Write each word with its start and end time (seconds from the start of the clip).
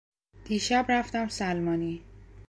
دیشب 0.45 0.85
رفتم 0.89 1.27
سلمانی. 1.27 2.01